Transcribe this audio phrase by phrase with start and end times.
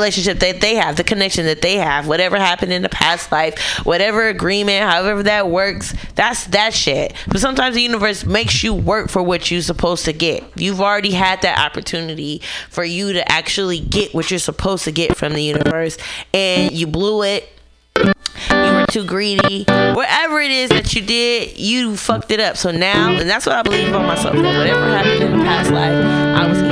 [0.00, 3.58] relationship that they have, the connection that they have, whatever happened in the past life,
[3.84, 7.12] whatever agreement, however that works, that's that shit.
[7.26, 10.44] But sometimes the universe makes you work for what you're supposed to get.
[10.54, 15.16] You've already had that opportunity for you to actually get what you're supposed to get
[15.16, 15.98] from the universe,
[16.32, 17.48] and you blew it.
[17.96, 18.12] You
[18.54, 19.64] were too greedy.
[19.64, 22.56] Whatever it is that you did, you fucked it up.
[22.56, 24.36] So now, and that's what I believe about myself.
[24.36, 26.67] That whatever happened in the past life, I was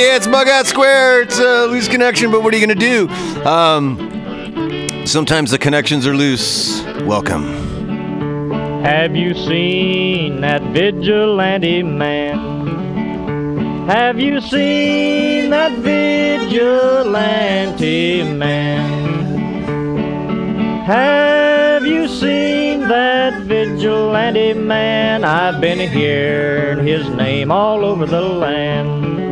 [0.00, 1.22] yeah, it's Bughouse Square.
[1.22, 3.06] It's a loose connection, but what are you going to do?
[3.46, 3.98] Um,
[5.06, 6.82] sometimes the connections are loose.
[7.02, 7.44] Welcome.
[8.82, 12.38] Have you seen that vigilante man?
[13.88, 16.62] Have you seen that vigilante
[18.22, 19.10] man?
[20.86, 25.24] Have you seen that vigilante man?
[25.24, 29.29] I've been hearing his name all over the land.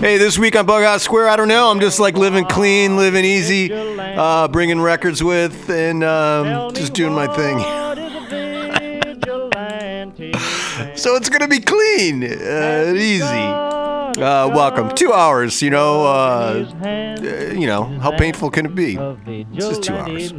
[0.00, 1.70] Hey, this week on Bughouse Square, I don't know.
[1.70, 7.14] I'm just like living clean, living easy, uh, bringing records with, and um, just doing
[7.14, 7.58] my thing.
[10.96, 13.24] so it's gonna be clean, uh, easy.
[13.24, 14.12] Uh,
[14.48, 14.94] welcome.
[14.94, 15.62] Two hours.
[15.62, 16.04] You know.
[16.04, 18.96] Uh, uh, you know how painful can it be?
[19.26, 20.32] It's just two hours.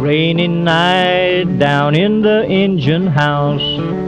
[0.00, 4.01] Rainy night down in the engine house.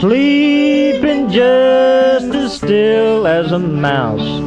[0.00, 4.42] Sleeping just as still as a mouse.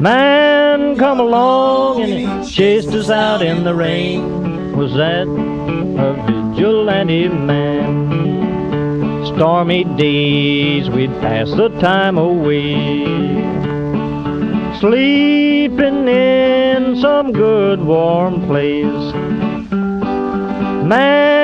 [0.00, 4.76] Man come along and chased us out in the rain.
[4.76, 6.12] Was that a
[6.54, 9.26] vigilante man?
[9.34, 13.04] Stormy days we'd pass the time away.
[14.78, 19.12] Sleeping in some good warm place.
[20.84, 21.43] Man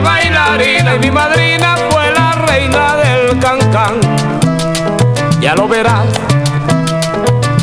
[0.00, 4.00] bailarina y mi madrina fue la reina del cancán.
[5.40, 6.06] Ya lo verás,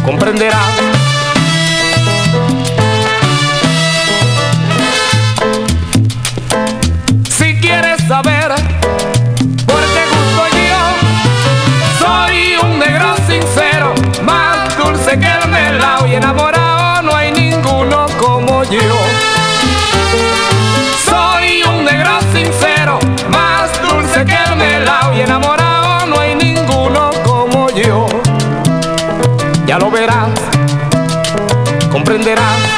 [0.05, 0.88] comprenderás.
[29.79, 30.29] Lo verás,
[31.89, 32.68] comprenderás.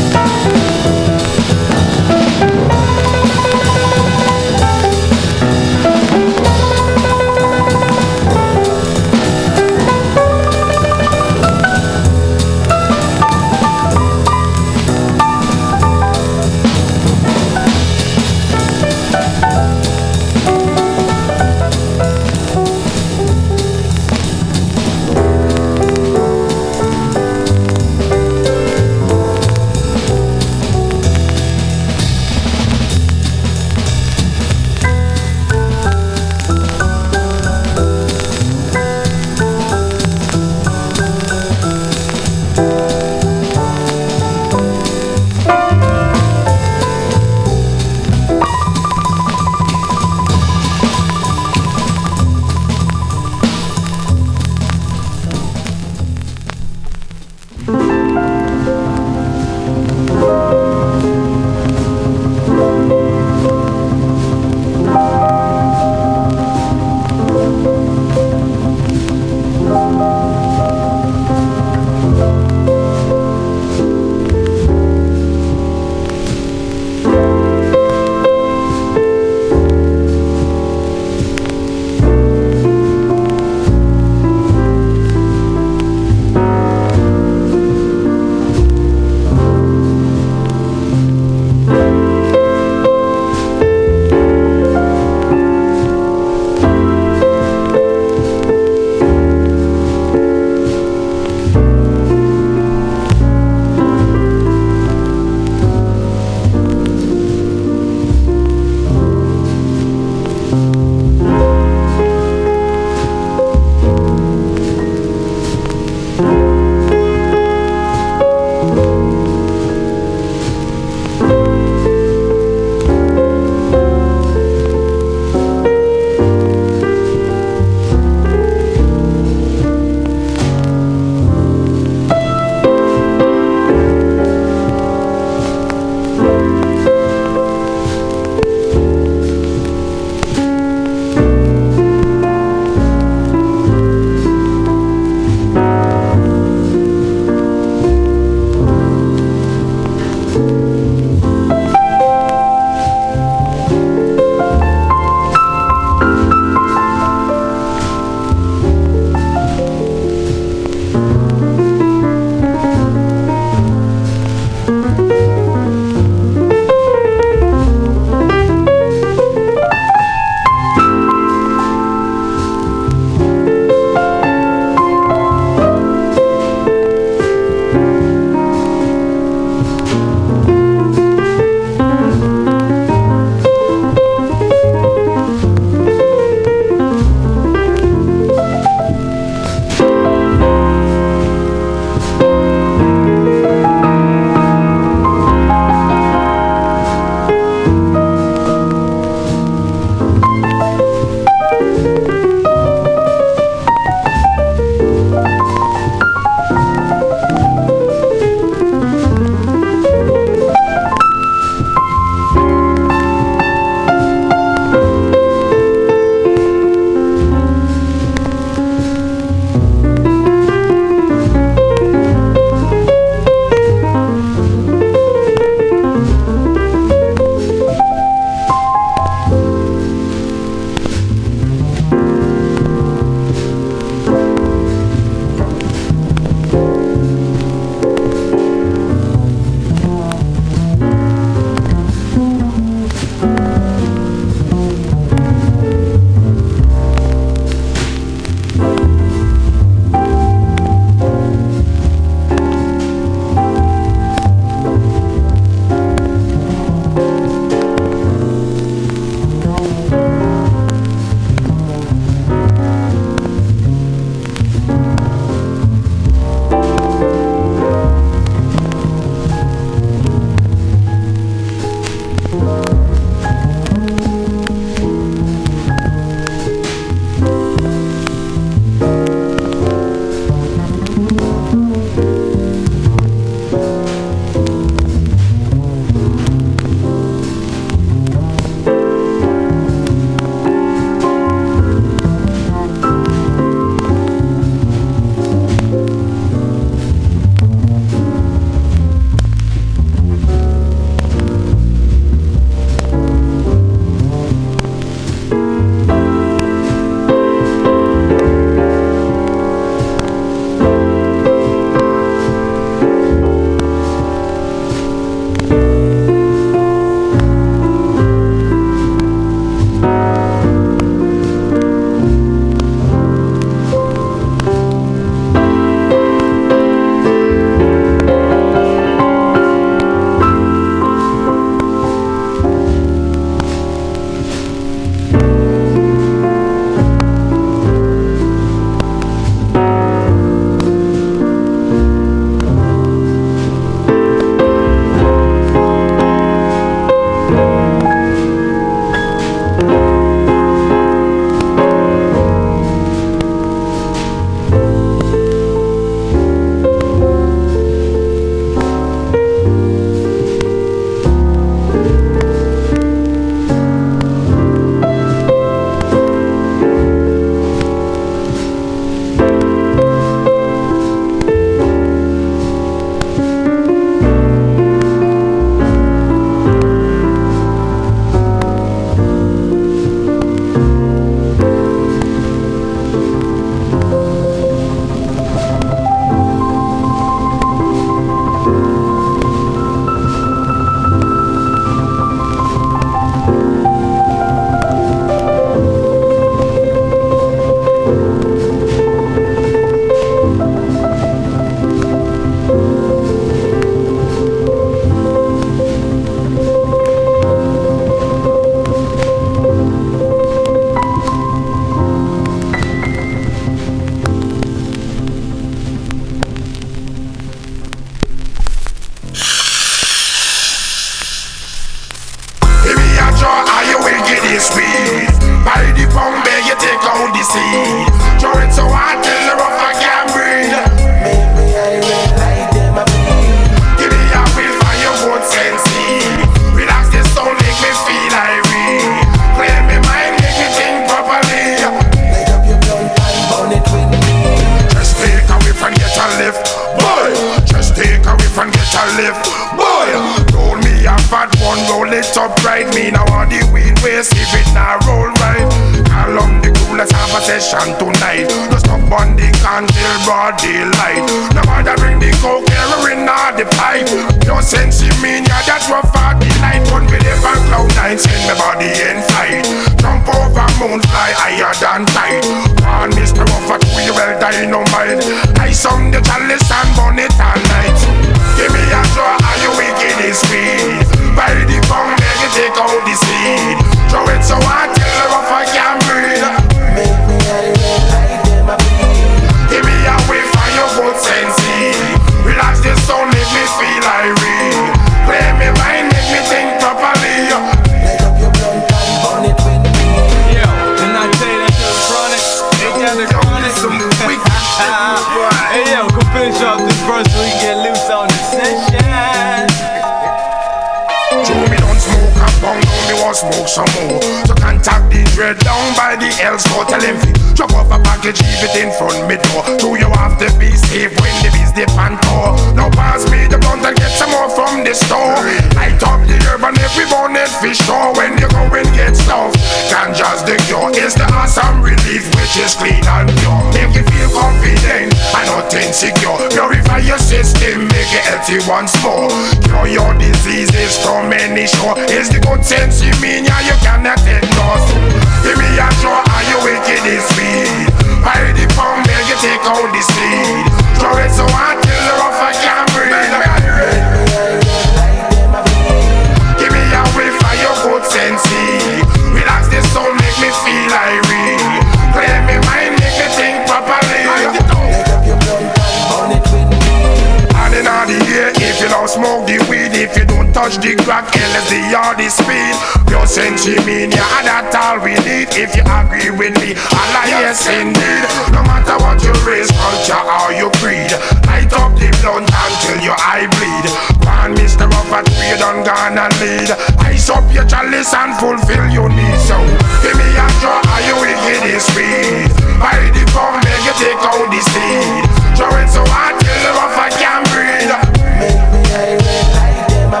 [575.26, 575.42] Need.
[575.42, 578.02] If you agree with me, Allah, yes indeed.
[578.34, 580.90] No matter what your race, culture, or your creed,
[581.26, 583.66] light up the blunt until your eye bleed.
[584.06, 584.66] One Mr.
[584.66, 586.50] Robert, we done gonna lead.
[586.86, 589.22] Ice up your chalice and fulfill your needs.
[589.26, 589.38] So,
[589.82, 592.30] give me a draw, are you wicked is sweet?
[592.58, 595.04] By the pound, make you take out the seed.
[595.38, 597.72] Throw it so I till the I can breathe.
[598.20, 600.00] Make me irate like them a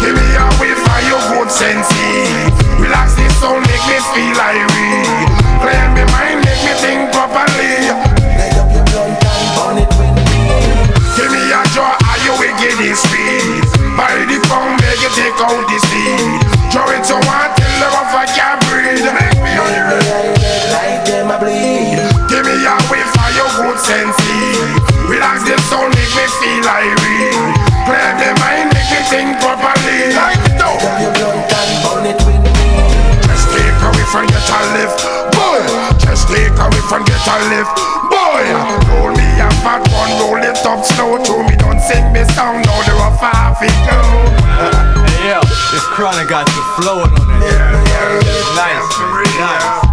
[0.00, 1.90] Give me a way for your good sense.
[2.80, 3.19] Relax
[3.86, 5.30] make me feel irate.
[5.62, 7.88] Play me mind, make me think properly.
[8.36, 10.60] Light up your blunt and burn it with me.
[11.16, 13.64] Give me a jaw, are you wicked is sweet?
[13.96, 16.40] By the pound, make you take out the seed.
[16.72, 19.04] Throw it so I till the rough I can breathe.
[19.04, 20.40] Make me irate
[20.72, 22.00] like them a bleed.
[22.28, 24.16] Give me a way for your good sense.
[25.08, 27.34] Relax the soul, make me feel irate.
[27.84, 28.39] Play the
[36.92, 37.70] away get a lift,
[38.10, 38.42] boy.
[38.90, 41.22] Roll me a fat one, roll it up slow.
[41.22, 43.98] To me, don't sing me song, no, the rough half it go.
[45.22, 47.78] Hey yo, this chronic got you flowing on that.
[48.58, 48.90] Nice,
[49.38, 49.89] nice,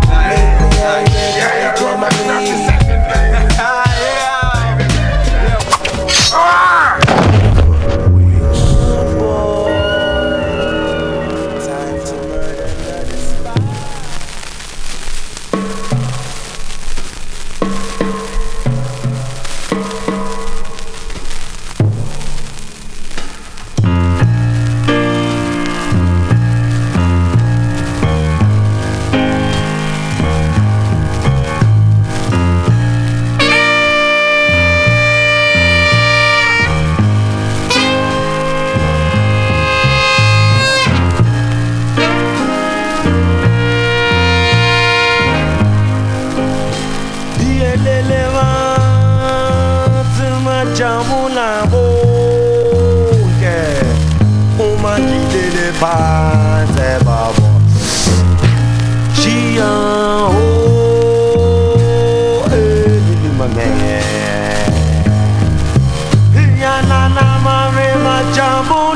[68.38, 68.87] 家梦。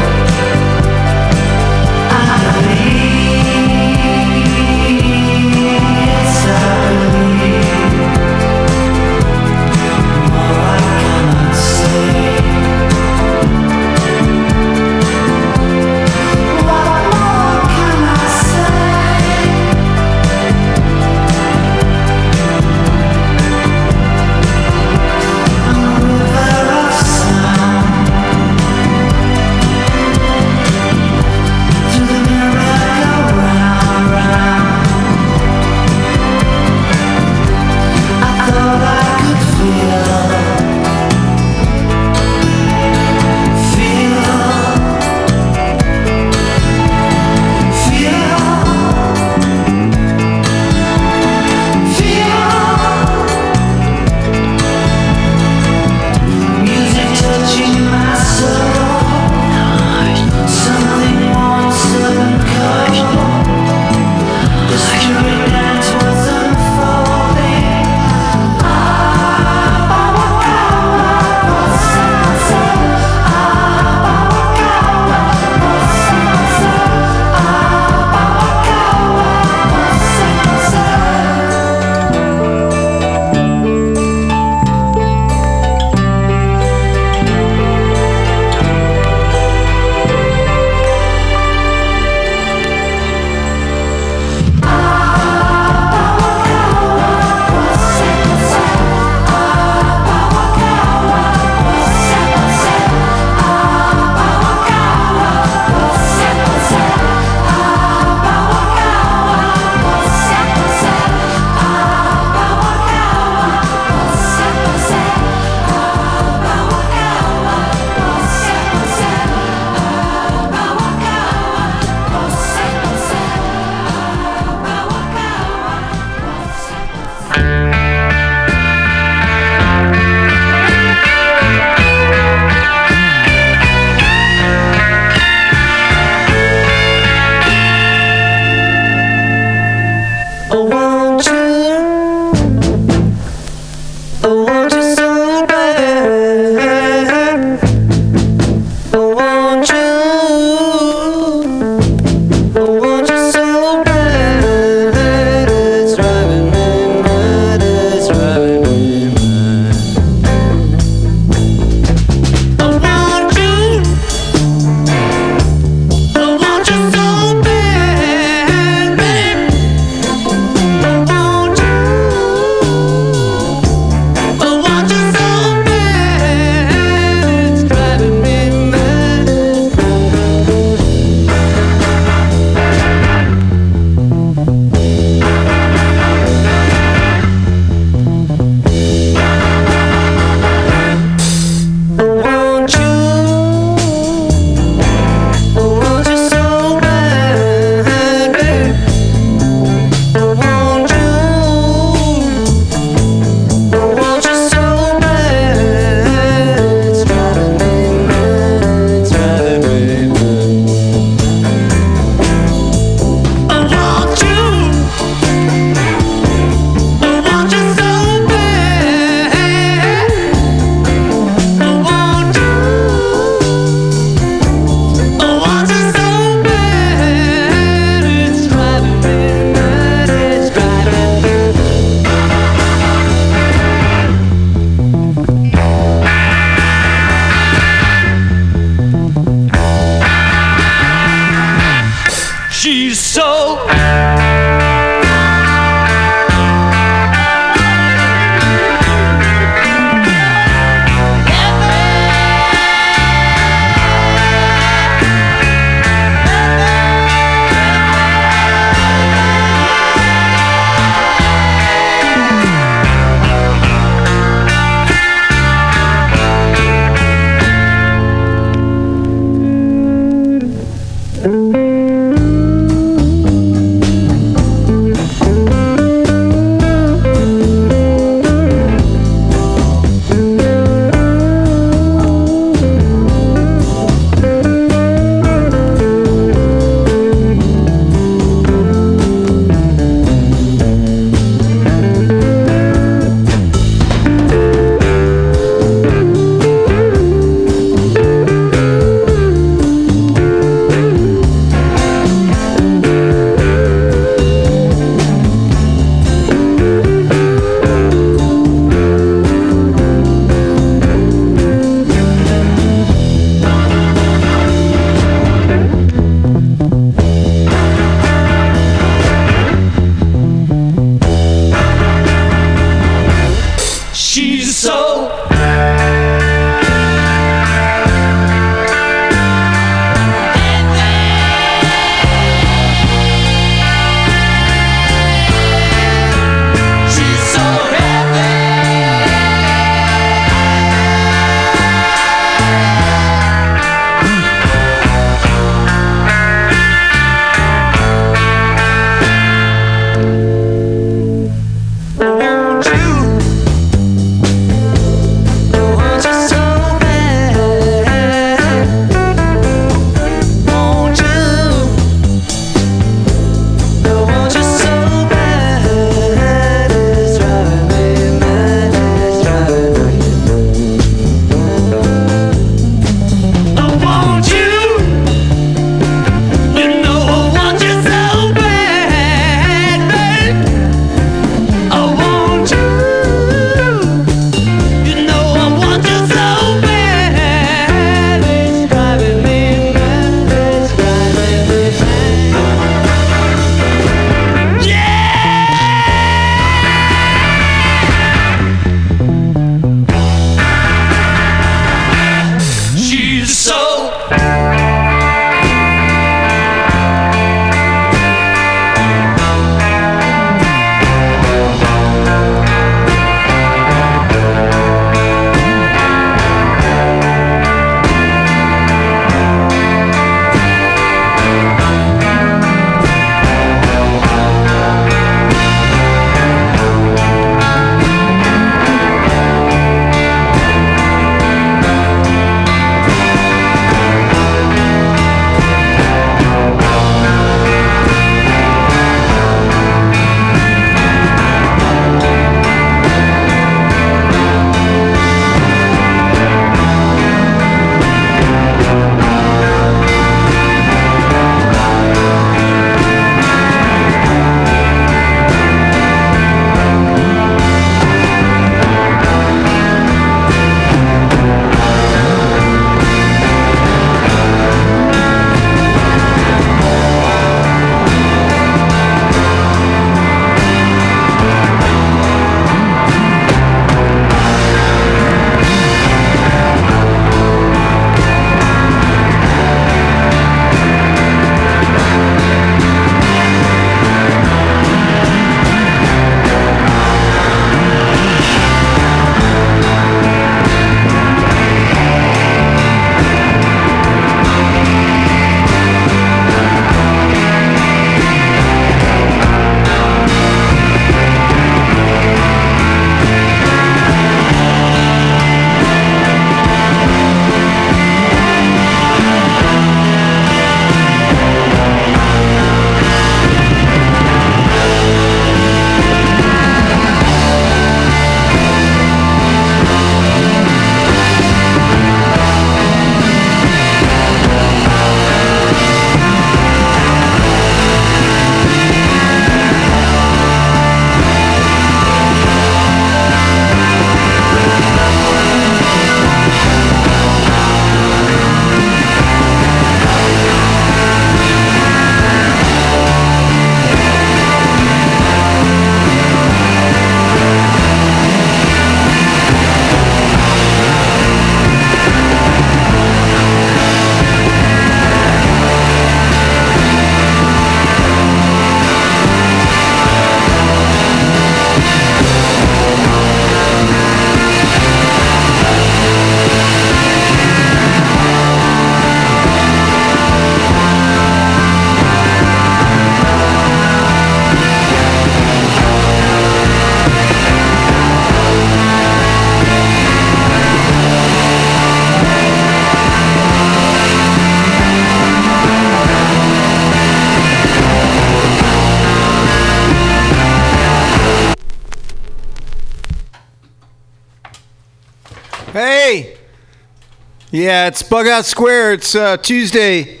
[597.34, 598.74] Yeah, it's Bughouse Square.
[598.74, 600.00] It's uh, Tuesday.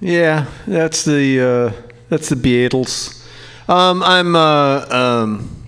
[0.00, 1.40] Yeah, that's the
[1.74, 3.26] uh, that's the Beatles.
[3.68, 5.66] Um, I'm uh, um,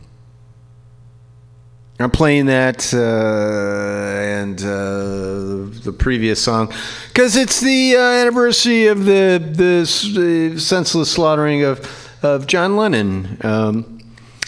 [1.98, 6.72] I'm playing that uh, and uh, the previous song
[7.08, 13.98] because it's the uh, anniversary of the the senseless slaughtering of of John Lennon um,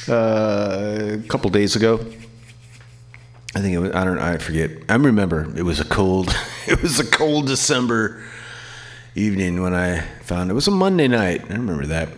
[0.07, 1.99] a couple days ago.
[4.01, 4.19] I don't.
[4.19, 4.71] I forget.
[4.89, 6.35] I remember it was a cold.
[6.67, 8.23] It was a cold December
[9.17, 11.51] evening when I found it was a Monday night.
[11.51, 12.11] I remember that.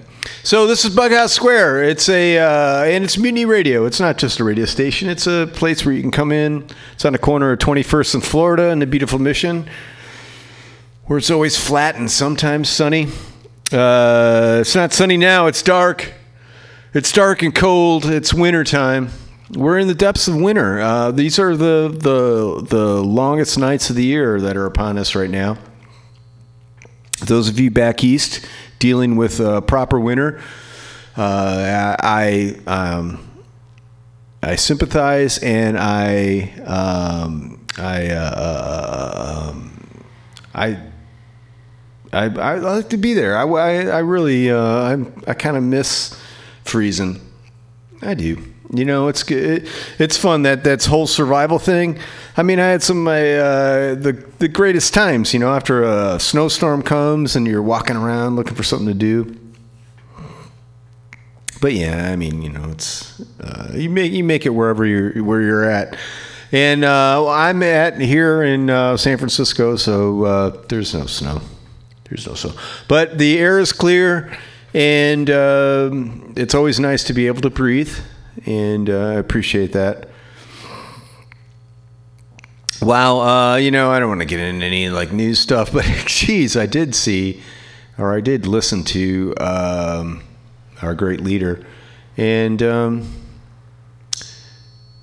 [0.42, 1.84] So this is Bughouse Square.
[1.84, 3.86] It's a uh, and it's Mutiny Radio.
[3.86, 5.08] It's not just a radio station.
[5.08, 6.66] It's a place where you can come in.
[6.92, 9.66] It's on the corner of 21st and Florida in the beautiful Mission,
[11.06, 13.06] where it's always flat and sometimes sunny.
[13.72, 15.46] Uh, it's not sunny now.
[15.46, 16.12] It's dark.
[16.92, 18.04] It's dark and cold.
[18.04, 19.08] It's winter time.
[19.54, 20.80] We're in the depths of winter.
[20.80, 25.14] Uh, these are the, the the longest nights of the year that are upon us
[25.14, 25.58] right now.
[27.20, 28.46] Those of you back east
[28.78, 30.40] dealing with uh, proper winter,
[31.16, 33.30] uh, I um,
[34.42, 40.04] I sympathize and I um, I uh, um,
[40.54, 40.78] I.
[42.14, 43.38] I, I like to be there.
[43.38, 46.14] I, I, I really uh, I'm, I kind of miss
[46.62, 47.22] freezing.
[48.02, 48.51] I do.
[48.74, 49.68] You know, it's good.
[49.98, 51.98] It's fun that that's whole survival thing.
[52.38, 55.34] I mean, I had some of my uh, the the greatest times.
[55.34, 59.36] You know, after a snowstorm comes and you're walking around looking for something to do.
[61.60, 65.22] But yeah, I mean, you know, it's uh, you make you make it wherever you're
[65.22, 65.96] where you're at.
[66.50, 71.40] And uh, I'm at here in uh, San Francisco, so uh, there's no snow.
[72.04, 72.52] There's no snow,
[72.88, 74.36] but the air is clear,
[74.74, 77.96] and um, it's always nice to be able to breathe,
[78.46, 80.08] and uh, I appreciate that.
[82.80, 85.84] Wow, uh, you know, I don't want to get into any like news stuff, but
[86.06, 87.40] geez, I did see,
[87.96, 90.22] or I did listen to um,
[90.82, 91.64] our great leader,
[92.16, 93.08] and um,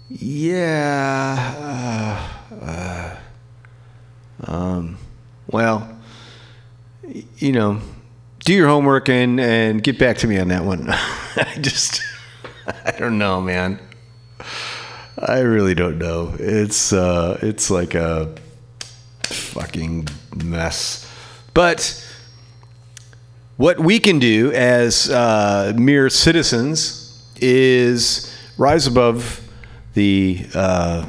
[0.09, 1.55] yeah,
[2.51, 3.15] uh, uh,
[4.51, 4.97] um,
[5.47, 5.97] well,
[7.37, 7.79] you know,
[8.43, 10.87] do your homework and and get back to me on that one.
[10.89, 12.01] I just,
[12.85, 13.79] I don't know, man.
[15.17, 16.35] I really don't know.
[16.39, 18.35] It's uh, it's like a
[19.23, 20.07] fucking
[20.43, 21.09] mess.
[21.53, 22.05] But
[23.57, 29.41] what we can do as uh, mere citizens is rise above
[29.93, 31.05] the uh,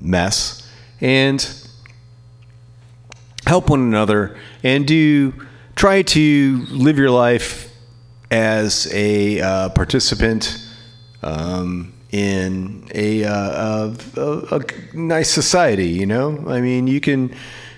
[0.00, 0.68] mess
[1.00, 1.68] and
[3.46, 5.32] help one another and do
[5.76, 7.70] try to live your life
[8.30, 10.63] as a uh, participant
[11.24, 15.88] um, in a, uh, a, a, a nice society.
[15.88, 17.34] You know, I mean, you can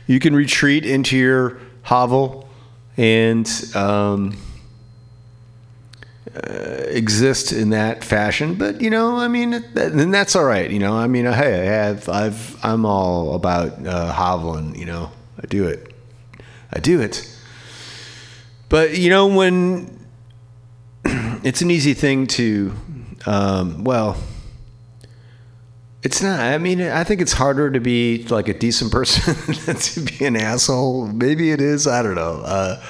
[0.06, 2.48] you can retreat into your hovel
[2.96, 4.36] and um,
[6.34, 8.56] uh, exist in that fashion.
[8.56, 10.70] But you know, I mean, and that's all right.
[10.70, 14.76] You know, I mean, hey, I have I've I'm all about uh, hoveling.
[14.76, 15.10] You know,
[15.42, 15.94] I do it.
[16.72, 17.32] I do it.
[18.68, 20.06] But you know, when
[21.44, 22.72] it's an easy thing to,
[23.26, 24.16] um, well,
[26.02, 26.38] it's not.
[26.38, 29.34] I mean, I think it's harder to be like a decent person
[29.66, 31.08] than to be an asshole.
[31.08, 31.86] Maybe it is.
[31.86, 32.42] I don't know.
[32.44, 32.82] Uh,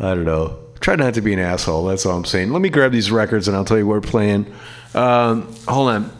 [0.00, 0.58] I don't know.
[0.80, 1.84] Try not to be an asshole.
[1.86, 2.52] That's all I'm saying.
[2.52, 4.52] Let me grab these records and I'll tell you what we're playing.
[4.94, 6.12] Um, hold on.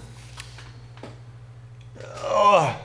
[2.24, 2.80] Oh.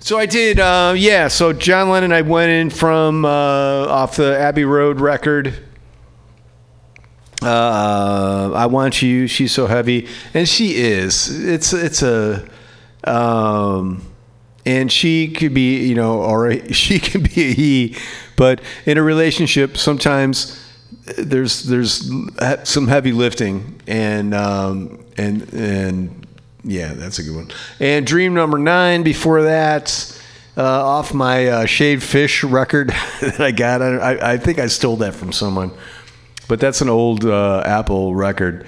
[0.00, 1.28] So I did, uh, yeah.
[1.28, 5.63] So John Lennon, I went in from uh, off the Abbey Road record.
[7.44, 9.26] Uh, I want you.
[9.26, 11.44] She's so heavy, and she is.
[11.44, 12.48] It's it's a,
[13.04, 14.02] um,
[14.64, 17.96] and she could be you know, or a, she can be a he,
[18.36, 20.60] but in a relationship, sometimes
[21.18, 22.10] there's there's
[22.64, 26.26] some heavy lifting, and um, and and
[26.64, 27.50] yeah, that's a good one.
[27.78, 30.20] And Dream Number Nine before that,
[30.56, 32.88] uh, off my uh, Shaved Fish record
[33.20, 33.82] that I got.
[33.82, 35.72] I, I, I think I stole that from someone,
[36.48, 38.66] but that's an old uh, Apple record.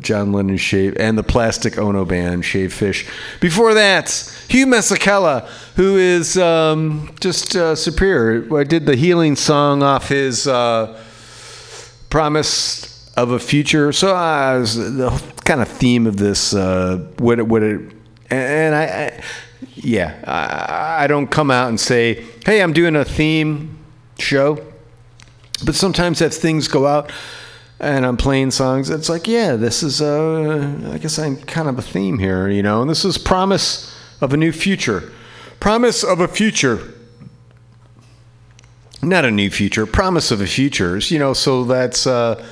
[0.00, 3.08] John Lennon Shave and the Plastic Ono Band Shave Fish.
[3.40, 4.10] Before that,
[4.48, 8.54] Hugh Masekela, who is um, just uh, superior.
[8.56, 11.02] I did the healing song off his uh,
[12.10, 13.92] Promise of a Future.
[13.92, 15.10] So uh, was the
[15.44, 17.80] kind of theme of this, uh, what it, what it,
[18.30, 19.22] and I, I
[19.74, 23.78] yeah, I, I don't come out and say, hey, I'm doing a theme
[24.18, 24.64] show.
[25.64, 27.10] But sometimes as things go out
[27.80, 31.78] and I'm playing songs, it's like, yeah, this is, uh, I guess I'm kind of
[31.78, 32.82] a theme here, you know.
[32.82, 35.12] And this is Promise of a new future.
[35.60, 36.94] Promise of a future.
[39.02, 40.98] Not a new future, promise of a future.
[40.98, 42.44] You know, so that's uh,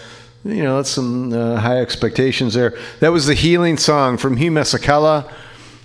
[0.44, 2.78] you know, that's some uh, high expectations there.
[3.00, 5.28] That was the healing song from Hugh Masekela.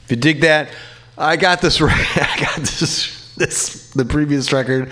[0.03, 0.69] If you dig that,
[1.17, 1.81] I got this.
[1.81, 3.33] I got this.
[3.35, 4.91] This the previous record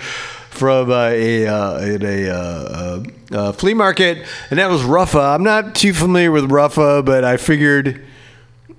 [0.60, 5.34] from uh, a uh, in a uh, uh, uh, flea market, and that was Ruffa.
[5.34, 8.06] I'm not too familiar with Ruffa, but I figured.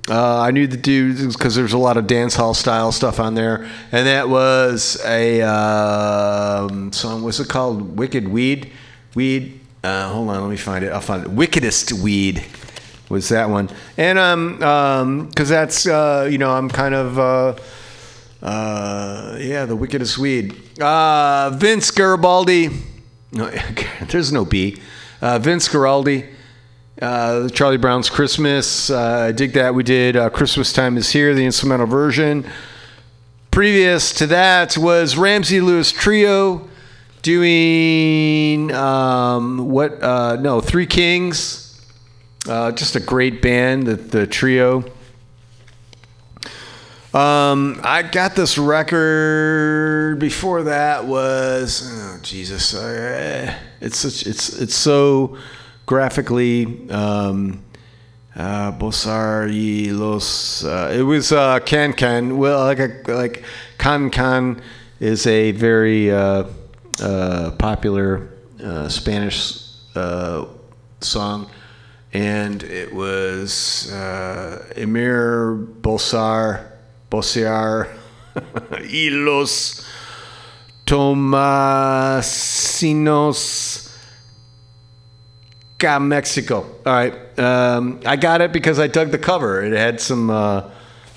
[0.09, 3.33] Uh, I knew the dude because there's a lot of dance hall style stuff on
[3.33, 7.23] there, and that was a um, song.
[7.23, 7.97] What's it called?
[7.97, 8.71] Wicked Weed,
[9.15, 9.59] Weed.
[9.83, 10.91] Hold on, let me find it.
[10.91, 11.31] I'll find it.
[11.31, 12.45] Wickedest Weed
[13.09, 17.59] was that one, and um, um, because that's you know I'm kind of
[18.41, 20.55] uh, yeah, the wickedest weed.
[20.81, 22.69] Uh, Vince Garibaldi.
[23.31, 23.49] No,
[24.09, 24.77] there's no B.
[25.21, 26.27] Uh, Vince Guaraldi.
[27.01, 28.89] Uh, Charlie Brown's Christmas.
[28.89, 29.73] Uh, I dig that.
[29.73, 32.45] We did uh, Christmas Time is Here, the instrumental version.
[33.49, 36.67] Previous to that was Ramsey Lewis Trio
[37.21, 40.01] doing um, what?
[40.01, 41.67] Uh, no, Three Kings.
[42.47, 44.83] Uh, just a great band, the, the trio.
[47.13, 54.75] Um, I got this record before that was oh Jesus, uh, it's such it's it's
[54.75, 55.37] so
[55.85, 57.65] graphically um,
[58.33, 60.63] uh, Bosar y los.
[60.63, 62.37] Uh, it was uh, Can Can.
[62.37, 63.43] Well, like a like
[63.77, 64.61] Can Can
[65.01, 66.45] is a very uh,
[67.01, 68.29] uh, popular
[68.63, 70.45] uh, Spanish uh,
[71.01, 71.51] song,
[72.13, 73.91] and it was
[74.77, 76.70] Emir Bosar
[77.11, 77.89] Bosar
[78.81, 79.85] y los
[80.85, 82.27] Tomasinos.
[85.77, 86.65] Got Mexico.
[86.85, 87.39] All right.
[87.39, 89.61] Um, I got it because I dug the cover.
[89.63, 90.69] It had some uh,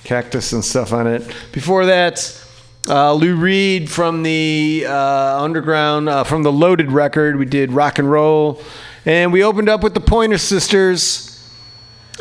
[0.03, 1.33] cactus and stuff on it.
[1.51, 2.41] Before that,
[2.89, 7.37] uh, Lou Reed from the uh, Underground, uh, from the Loaded record.
[7.37, 8.61] We did rock and roll.
[9.05, 11.31] And we opened up with the Pointer Sisters.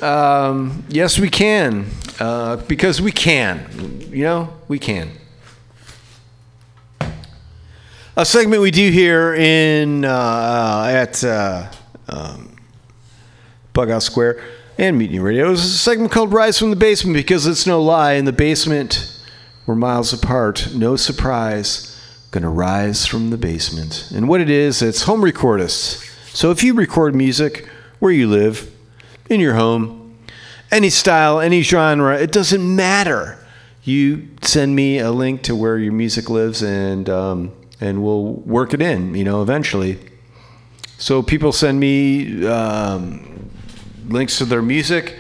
[0.01, 1.91] Um, yes, we can.
[2.21, 4.01] Uh, because we can.
[4.11, 5.11] You know, we can
[8.17, 11.69] a segment we do here in uh, at uh,
[12.09, 12.57] um,
[14.01, 14.41] Square
[14.79, 18.13] and Mutiny Radio is a segment called "Rise from the Basement" because it's no lie.
[18.13, 19.21] In the basement,
[19.67, 20.75] we're miles apart.
[20.75, 22.01] No surprise,
[22.31, 24.13] gonna rise from the basement.
[24.15, 26.09] And what it is, it's home recordists.
[26.33, 28.71] So if you record music where you live,
[29.29, 30.04] in your home,
[30.75, 33.39] any style, any genre, it doesn't matter.
[33.85, 38.75] You send me a link to where your music lives, and um, and we'll work
[38.75, 39.15] it in.
[39.15, 39.99] You know, eventually.
[40.99, 43.51] So people send me um,
[44.09, 45.19] links to their music.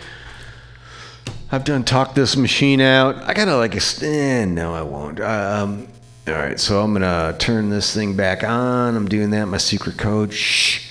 [1.52, 3.16] I've done talk this machine out.
[3.22, 4.54] I gotta like extend.
[4.54, 5.20] No, I won't.
[5.20, 5.88] Um,
[6.26, 8.96] all right, so I'm gonna turn this thing back on.
[8.96, 9.46] I'm doing that.
[9.46, 10.32] My secret code.
[10.32, 10.83] Shh.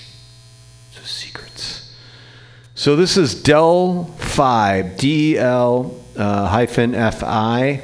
[2.76, 4.96] So this is Del Five.
[4.96, 7.82] D E L uh, hyphen F I.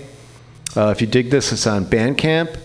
[0.77, 2.59] Uh, if you dig this, it's on Bandcamp.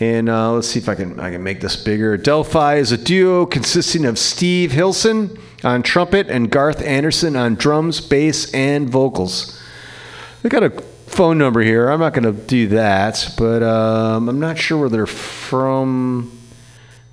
[0.00, 2.16] And uh, let's see if I can I can make this bigger.
[2.16, 8.00] Del-Fi is a duo consisting of Steve Hilson on trumpet and Garth Anderson on drums,
[8.00, 9.62] bass, and vocals.
[10.42, 11.88] I got a phone number here.
[11.88, 16.36] I'm not going to do that, but um, I'm not sure where they're from.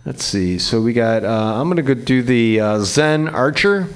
[0.03, 0.57] Let's see.
[0.57, 1.23] So we got.
[1.23, 3.87] Uh, I'm going to go do the uh, Zen Archer.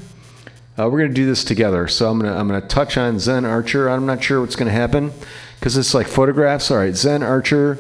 [0.80, 1.88] Uh, we're going to do this together.
[1.88, 3.90] So I'm going to I'm going to touch on Zen Archer.
[3.90, 5.12] I'm not sure what's going to happen
[5.60, 6.72] because it's like photographs.
[6.72, 7.78] All right, Zen Archer.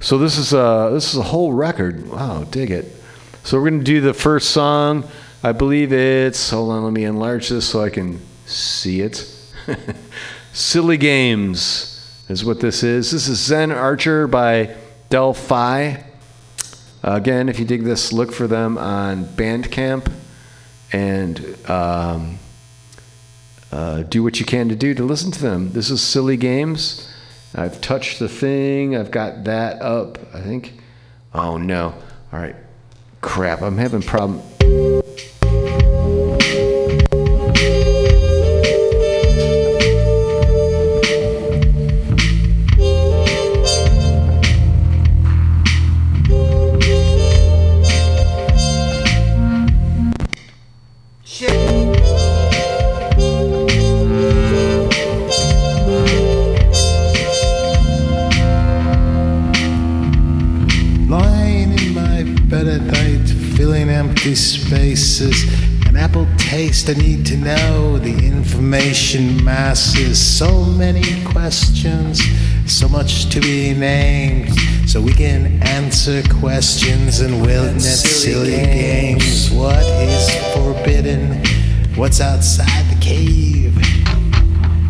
[0.00, 2.10] So this is a this is a whole record.
[2.10, 2.94] Wow, dig it.
[3.42, 5.08] So we're gonna do the first song.
[5.42, 9.26] I believe it's hold on, let me enlarge this so I can see it.
[10.52, 13.10] Silly Games is what this is.
[13.10, 14.76] This is Zen Archer by
[15.08, 16.04] Del-Fi.
[17.02, 20.12] again, if you dig this, look for them on Bandcamp
[20.94, 22.38] and um,
[23.72, 25.72] uh, do what you can to do to listen to them.
[25.72, 27.12] This is Silly Games.
[27.52, 28.96] I've touched the thing.
[28.96, 30.18] I've got that up.
[30.32, 30.74] I think.
[31.32, 31.94] Oh no!
[32.32, 32.54] All right.
[33.20, 33.60] Crap!
[33.60, 34.40] I'm having problem.
[66.74, 66.90] Apple taste.
[66.90, 70.18] I need to know the information masses.
[70.18, 72.20] So many questions,
[72.66, 74.50] so much to be named.
[74.88, 79.50] So we can answer questions and witness silly games.
[79.50, 81.42] What is forbidden?
[81.96, 83.76] What's outside the cave?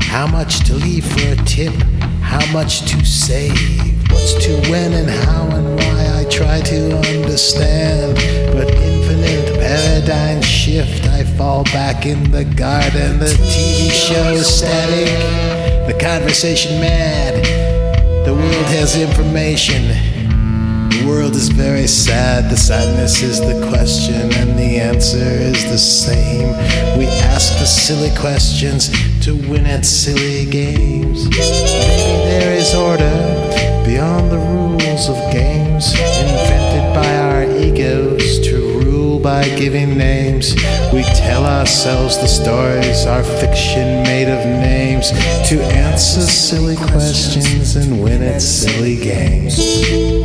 [0.01, 1.75] How much to leave for a tip?
[2.23, 4.11] How much to save?
[4.11, 8.17] What's to when and how and why I try to understand.
[8.55, 8.94] But
[9.25, 13.19] infinite paradigm shift, I fall back in the garden.
[13.19, 15.09] The TV show static,
[15.87, 17.45] the conversation mad.
[18.27, 19.83] The world has information.
[20.91, 22.51] The world is very sad.
[22.51, 26.49] The sadness is the question, and the answer is the same.
[26.99, 28.91] We ask the silly questions
[29.25, 31.29] to win at silly games.
[31.31, 33.15] Maybe there is order
[33.85, 38.64] beyond the rules of games, invented by our egos to
[39.25, 40.55] by giving names.
[40.93, 45.13] We tell ourselves the stories, our fiction made of names,
[45.49, 50.24] to answer silly questions and win at silly games.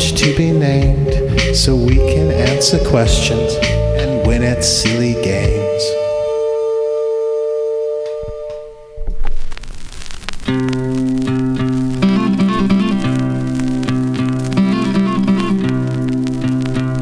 [0.00, 3.52] To be named, so we can answer questions
[4.00, 5.84] and win at silly games.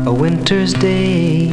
[0.07, 1.51] a winter's day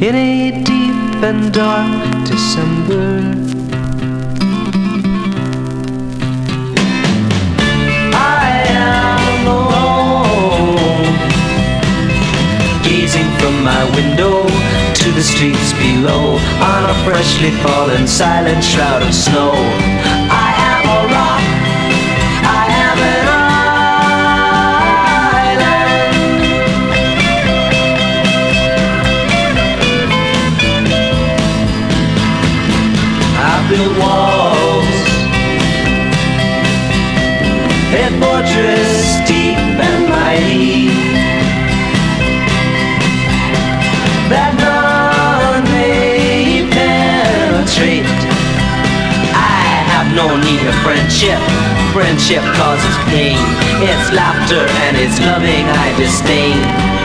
[0.00, 3.23] in a deep and dark December.
[15.24, 19.93] Streets below on a freshly fallen silent shroud of snow.
[50.82, 51.38] Friendship.
[51.92, 53.38] Friendship causes pain.
[53.84, 57.03] It's laughter and it's loving I disdain.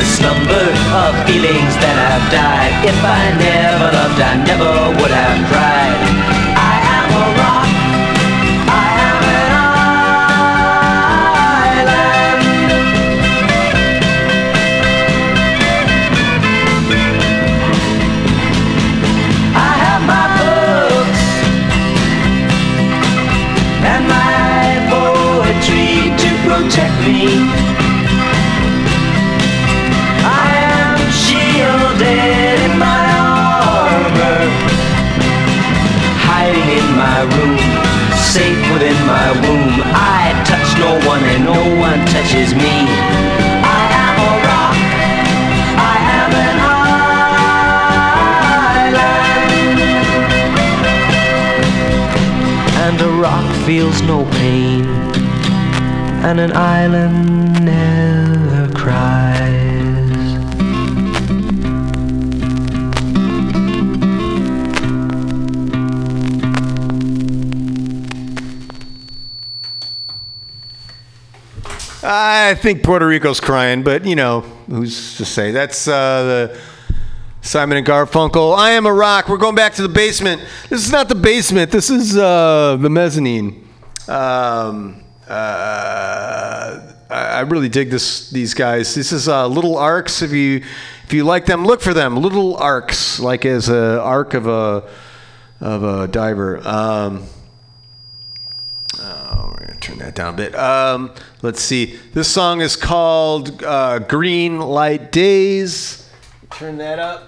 [0.00, 2.72] The slumber of feelings that have died.
[2.88, 4.99] If I never loved, I never
[56.22, 59.60] and an island never cries.
[72.02, 75.52] I think Puerto Rico's crying, but you know, who's to say?
[75.52, 75.92] That's uh,
[76.22, 76.60] the
[77.40, 78.56] Simon and Garfunkel.
[78.56, 79.28] I am a rock.
[79.28, 80.42] We're going back to the basement.
[80.68, 81.70] This is not the basement.
[81.70, 83.66] This is uh, the mezzanine.
[84.06, 84.99] Um,
[85.30, 88.94] uh, I really dig this these guys.
[88.94, 90.22] This is uh, Little Arcs.
[90.22, 90.62] If you
[91.04, 92.16] if you like them, look for them.
[92.16, 94.88] Little Arcs, like as a arc of a
[95.60, 96.58] of a diver.
[96.66, 97.26] Um,
[99.00, 100.54] oh, we're gonna turn that down a bit.
[100.54, 101.12] Um,
[101.42, 101.98] let's see.
[102.12, 106.08] This song is called uh, "Green Light Days."
[106.50, 107.26] Turn that up.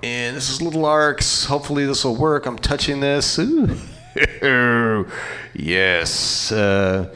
[0.00, 1.44] And this is Little Arcs.
[1.44, 2.46] Hopefully this will work.
[2.46, 3.36] I'm touching this.
[3.38, 3.76] Ooh.
[5.54, 6.52] yes.
[6.52, 7.14] Uh,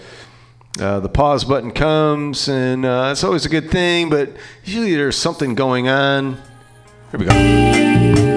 [0.80, 4.30] uh, the pause button comes, and uh, it's always a good thing, but
[4.64, 6.34] usually there's something going on.
[7.11, 8.32] Here we go.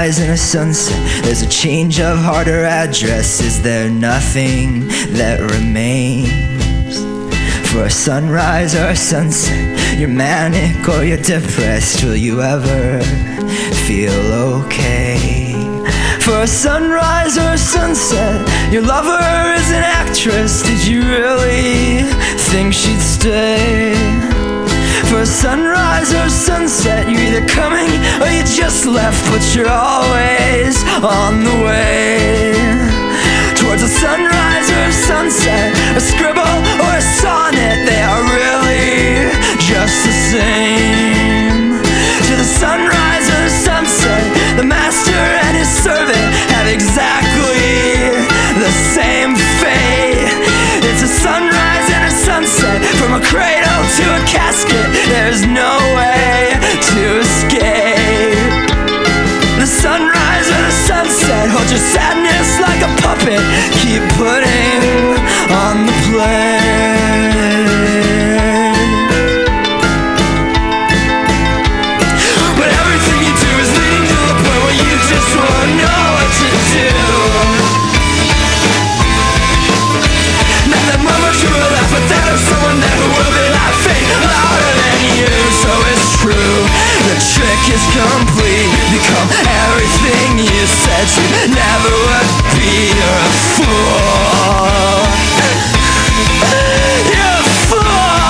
[0.00, 3.42] Sunrise and a sunset, there's a change of heart or address.
[3.42, 7.02] Is there nothing that remains?
[7.70, 12.02] For a sunrise or a sunset, you're manic or you're depressed.
[12.02, 13.02] Will you ever
[13.86, 14.14] feel
[14.64, 15.52] okay?
[16.22, 19.20] For a sunrise or a sunset, your lover
[19.60, 20.62] is an actress.
[20.62, 22.04] Did you really
[22.48, 23.92] think she'd stay?
[25.10, 27.90] For a sunrise or a sunset, you're either coming
[28.56, 32.50] just left, but you're always on the way
[33.54, 37.78] towards a sunrise or a sunset, a scribble or a sonnet.
[37.86, 39.30] They are really
[39.62, 41.78] just the same.
[42.26, 44.24] To the sunrise or sunset,
[44.58, 48.18] the master and his servant have exactly
[48.58, 50.26] the same fate.
[50.82, 54.86] It's a sunrise and a sunset, from a cradle to a casket.
[55.06, 55.69] There's no
[61.40, 63.40] sunset Hold your sadness like a puppet.
[63.80, 64.80] Keep putting
[65.50, 66.60] on the play
[72.56, 76.48] But everything you do is leading to point Where you just wanna know what to
[76.74, 76.88] do.
[80.70, 82.78] Not that laugh But that there's someone
[83.16, 83.46] will be
[84.28, 85.34] louder than you.
[85.62, 86.56] So it's true.
[87.08, 88.39] The trick is complete
[91.00, 93.16] you you never would be a
[93.56, 95.00] fool
[97.08, 98.20] You're a fool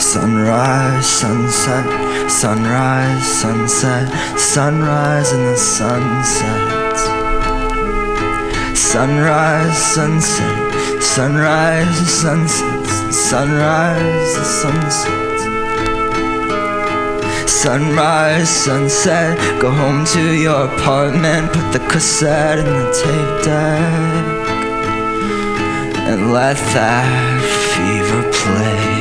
[0.00, 1.86] Sunrise, sunset,
[2.28, 6.51] sunrise, sunset, sunrise and the sunset.
[8.92, 15.38] Sunrise, sunset, sunrise, sunset, sunrise, sunset.
[17.48, 24.48] Sunrise, sunset, go home to your apartment, put the cassette in the tape deck,
[26.10, 27.40] and let that
[27.72, 28.91] fever play.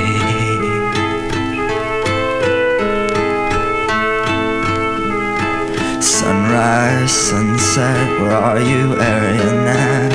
[6.22, 10.10] Sunrise, sunset, where are you, Arianet?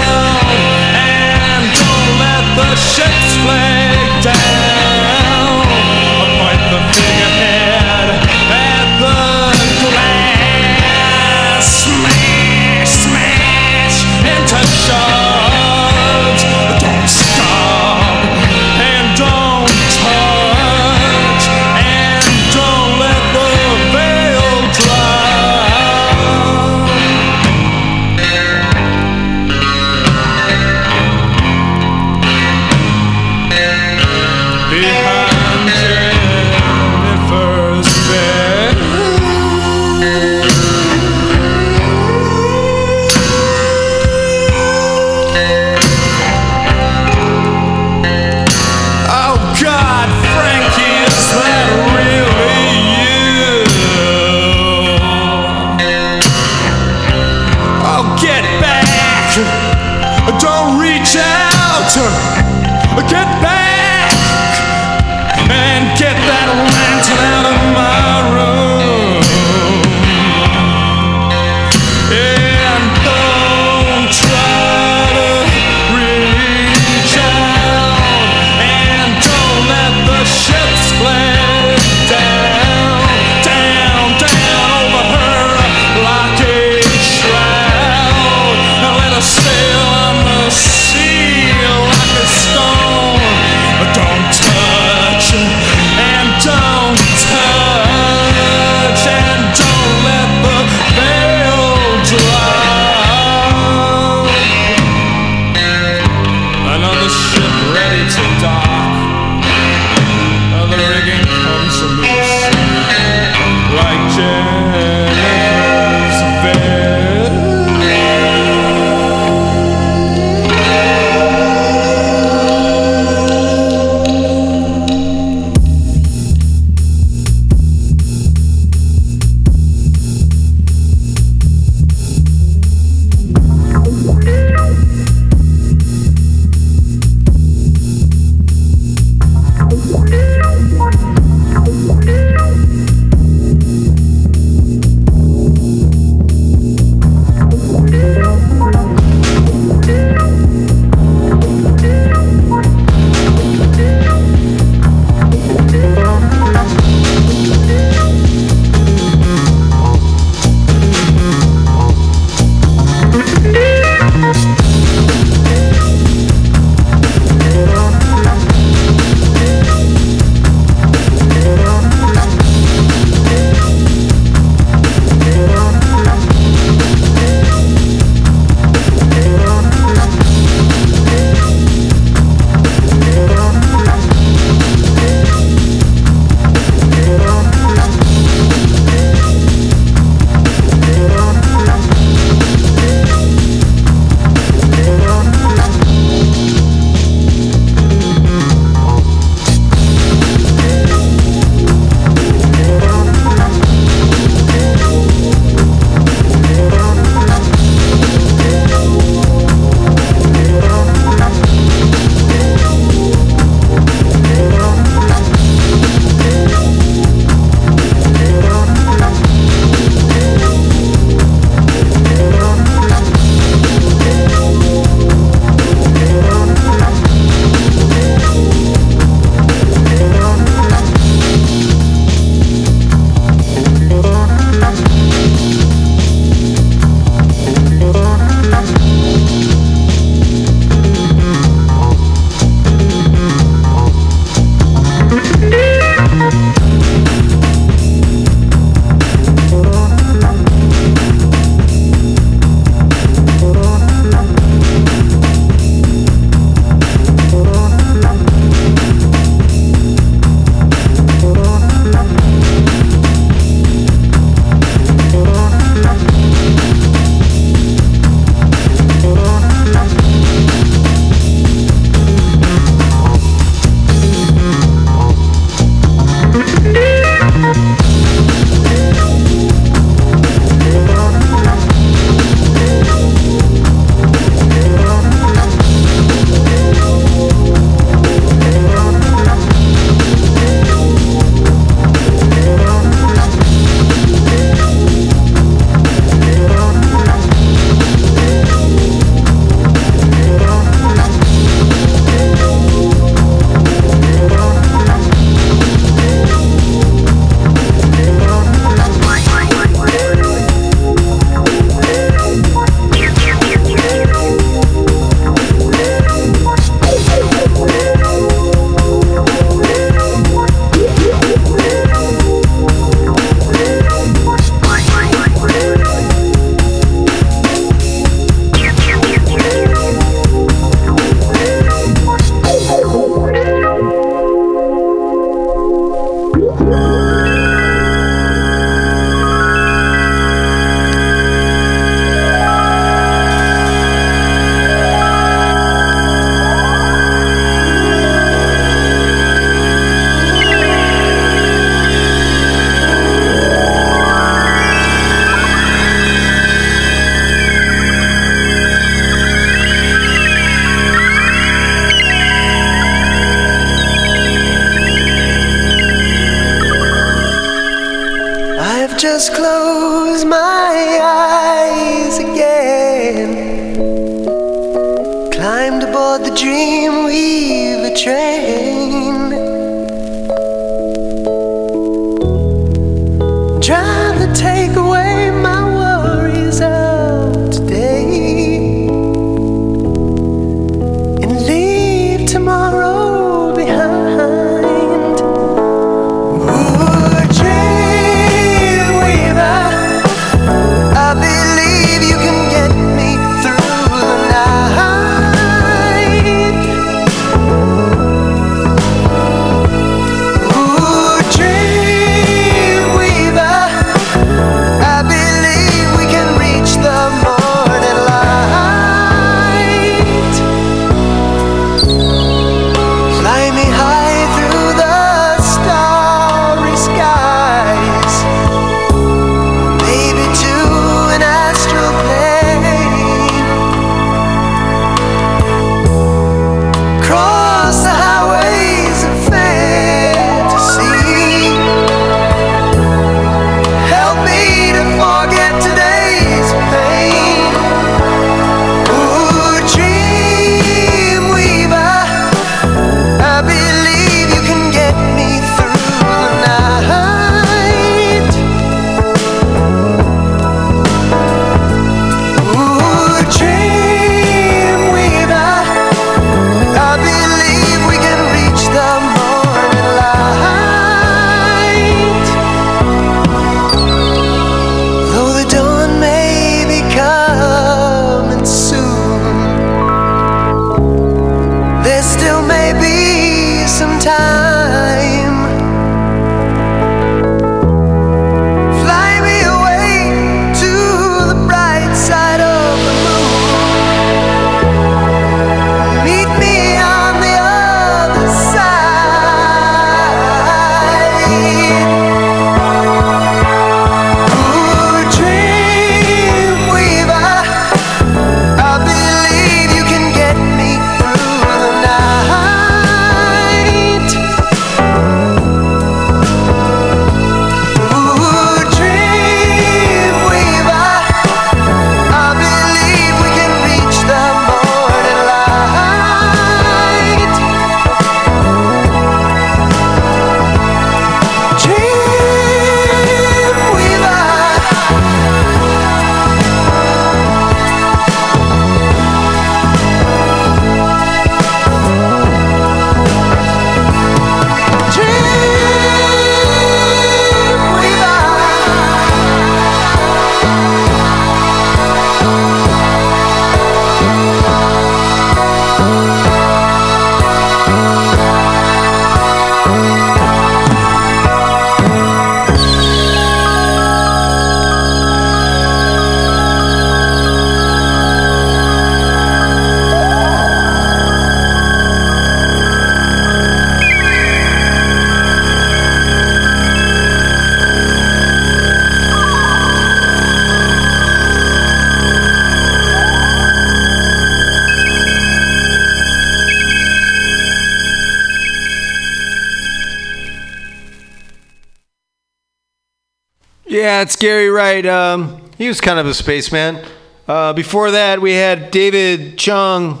[593.82, 594.86] Yeah, it's Gary Wright.
[594.86, 596.86] Um, he was kind of a spaceman.
[597.26, 600.00] Uh, before that, we had David Chung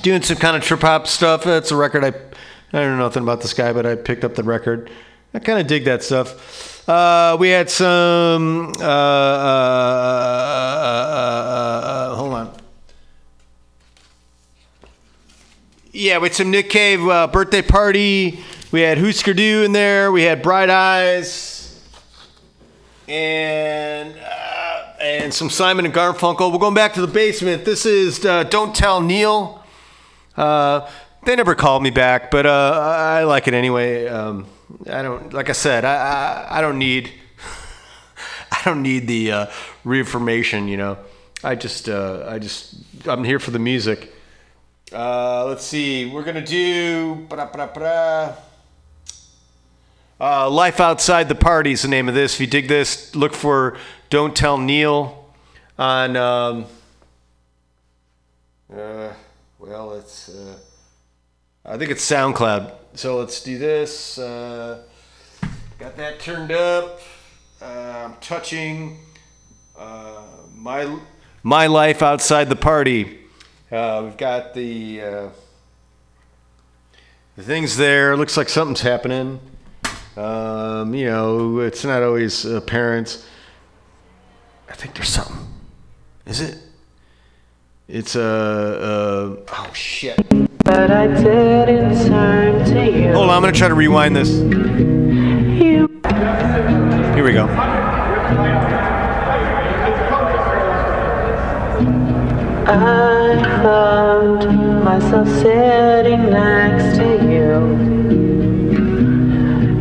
[0.00, 1.44] doing some kind of trip hop stuff.
[1.44, 4.34] That's a record I I don't know nothing about this guy, but I picked up
[4.34, 4.90] the record.
[5.32, 6.88] I kind of dig that stuff.
[6.88, 8.72] Uh, we had some.
[8.80, 8.88] Uh, uh,
[10.82, 12.56] uh, uh, hold on.
[15.92, 16.98] Yeah, with some Nick Cave
[17.30, 18.42] birthday party.
[18.72, 20.10] We had Husker Du in there.
[20.10, 21.62] We had Bright Eyes,
[23.06, 24.14] and
[25.32, 26.52] some Simon and Garfunkel.
[26.52, 27.64] We're going back to the basement.
[27.64, 29.64] This is uh, Don't Tell Neil.
[30.36, 30.88] Uh,
[31.24, 34.06] they never called me back, but uh, I like it anyway.
[34.08, 34.46] Um,
[34.90, 37.12] I don't, like I said, I, I, I don't need,
[38.52, 39.46] I don't need the uh,
[39.84, 40.68] reaffirmation.
[40.68, 40.98] You know,
[41.42, 42.74] I just, uh, I just,
[43.06, 44.12] I'm here for the music.
[44.92, 47.26] Uh, let's see, we're gonna do.
[50.20, 52.34] Uh, Life Outside the Party is the name of this.
[52.34, 53.78] If you dig this, look for
[54.10, 55.21] Don't Tell Neil
[55.82, 56.16] on.
[56.16, 56.66] Um,
[58.72, 59.12] uh,
[59.58, 60.28] well, it's.
[60.28, 60.56] Uh,
[61.64, 62.72] I think it's SoundCloud.
[62.94, 64.18] So let's do this.
[64.18, 64.82] Uh,
[65.78, 67.00] got that turned up.
[67.60, 68.98] Uh, I'm touching
[69.76, 70.22] uh,
[70.54, 70.98] my
[71.42, 73.18] my life outside the party.
[73.70, 74.98] Uh, we've got the
[77.36, 78.16] the things there.
[78.16, 79.40] Looks like something's happening.
[80.16, 83.24] Um, you know, it's not always apparent.
[84.68, 85.51] I think there's something.
[86.26, 86.58] Is it?
[87.88, 88.22] It's a.
[88.22, 90.16] Uh, uh, oh shit.
[90.64, 93.12] But I didn't turn to you.
[93.12, 94.30] Hold on, I'm gonna try to rewind this.
[94.30, 95.88] You.
[97.14, 97.48] Here we go.
[102.68, 107.82] I found myself sitting next to you.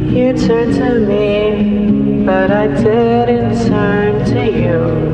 [0.10, 4.62] You turned to me, but I didn't turn to you.
[4.62, 5.11] You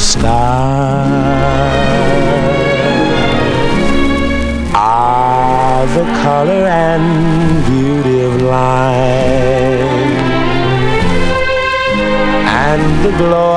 [0.00, 1.12] Stars
[4.74, 9.80] are the color and beauty of life.
[12.64, 13.52] And the glow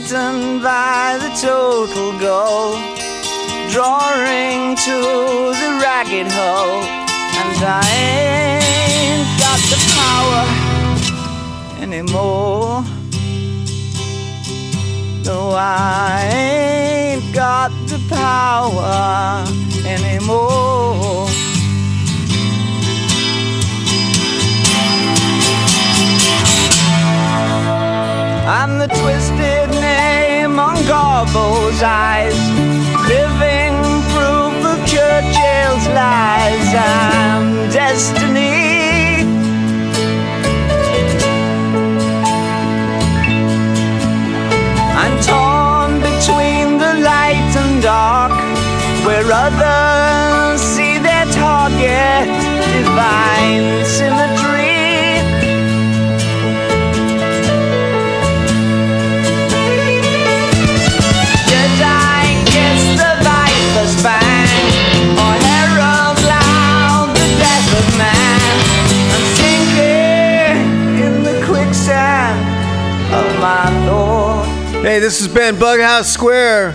[0.00, 2.76] Frightened by the total goal,
[3.70, 4.96] drawing to
[5.60, 6.82] the ragged hole,
[7.40, 7.82] and I
[8.62, 10.44] ain't got the power
[11.82, 12.84] anymore.
[15.24, 19.44] No, I ain't got the power
[19.86, 21.28] anymore.
[28.46, 29.59] I'm the twisted
[30.60, 32.38] on Garbo's eyes,
[33.14, 33.74] living
[34.12, 36.68] proof of Churchill's lies.
[36.76, 39.24] I'm destiny.
[45.02, 48.36] I'm torn between the light and dark,
[49.06, 52.28] where others see their target,
[52.76, 54.39] divine symmetry.
[75.00, 76.72] Hey, this has been Bughouse Square.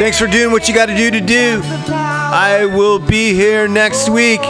[0.00, 1.60] Thanks for doing what you got to do to do.
[1.62, 4.40] I will be here next week.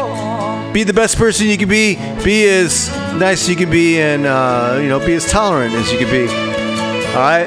[0.72, 1.96] Be the best person you can be.
[2.24, 5.92] Be as nice as you can be, and uh, you know, be as tolerant as
[5.92, 6.28] you can be.
[7.08, 7.46] All right.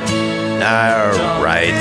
[0.61, 1.73] All right.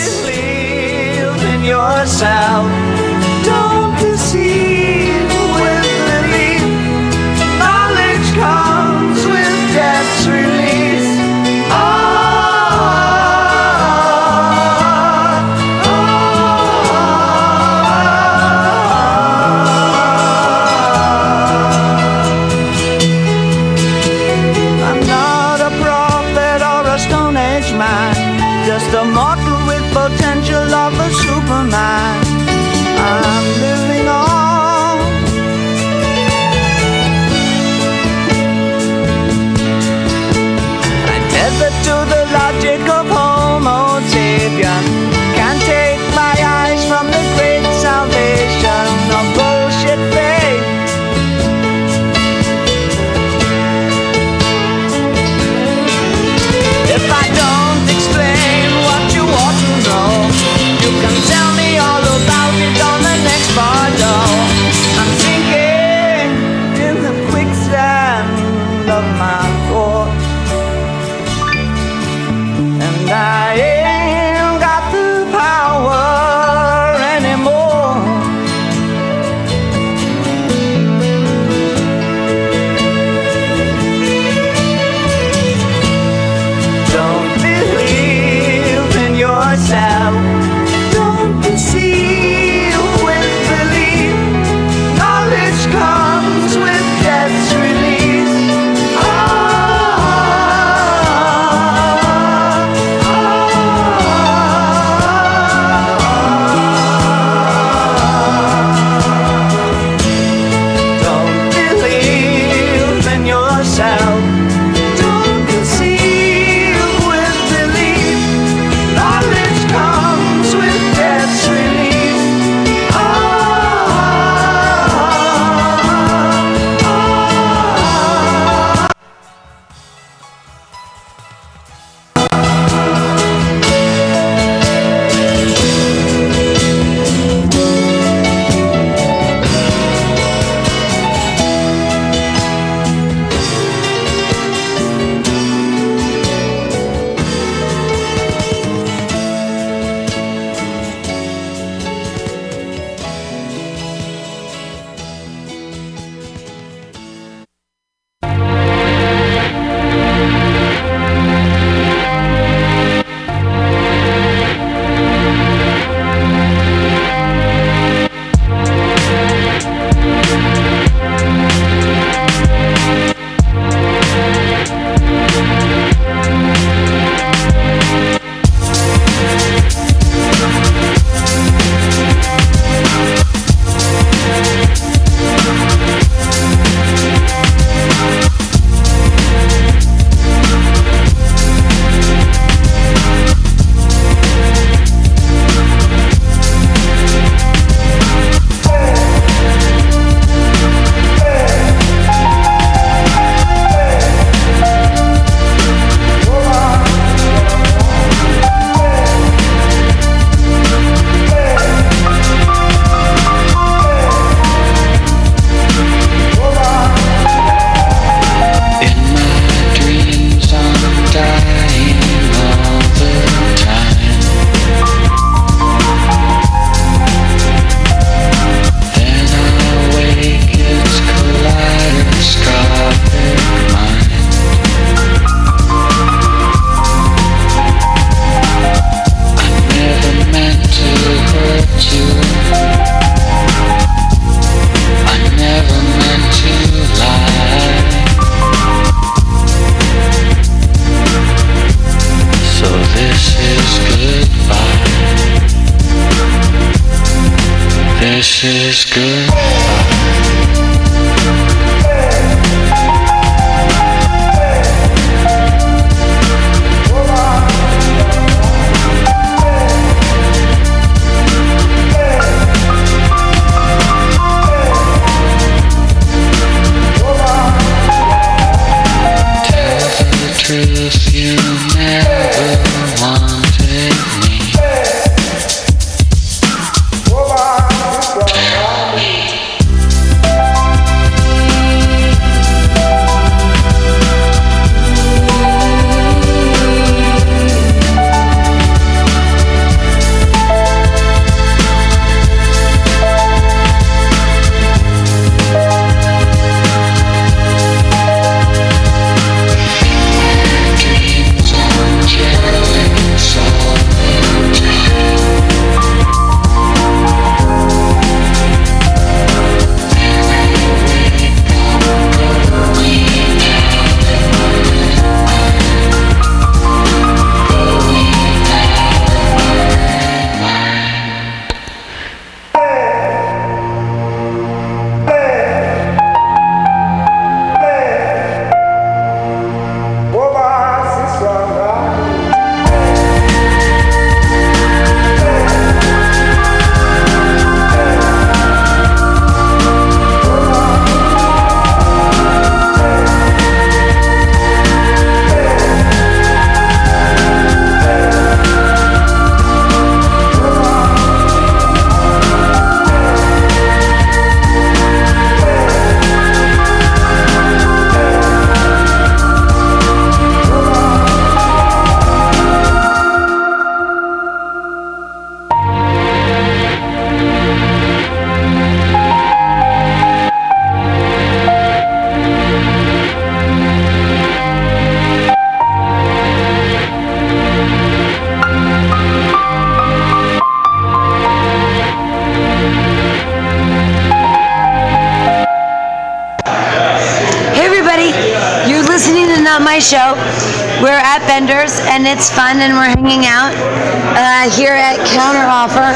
[402.19, 405.95] It's fun and we're hanging out uh, here at Counter Offer.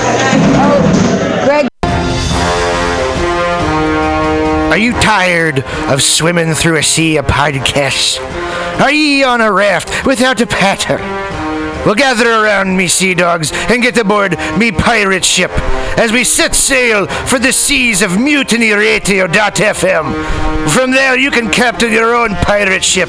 [0.55, 0.79] Oh,
[1.45, 1.67] Greg.
[4.71, 8.21] Are you tired of swimming through a sea of podcasts?
[8.81, 10.99] Are ye on a raft without a paddle?
[11.85, 15.51] Well, gather around me, sea dogs, and get aboard me pirate ship
[15.99, 20.71] as we set sail for the seas of mutinyradio.fm.
[20.71, 23.09] From there, you can captain your own pirate ship